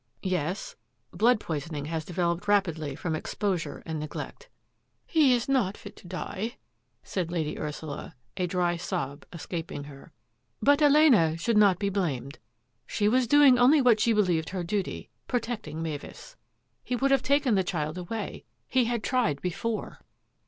[0.39, 0.75] ""Yes;
[1.13, 4.49] blood poisoning has developed rapidly from exposure and neglect.""
[5.05, 6.55] He is not fit to die,"
[7.03, 10.15] said Lady Ursula, a dry sob escaping her;^^
[10.59, 12.39] but Elena should not be blamed;
[12.87, 16.35] she was doing only what she believed her duty, protecting Mavis.
[16.83, 19.99] He would have taken the child away; he had tried before."